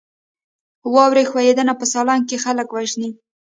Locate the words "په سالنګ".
1.79-2.23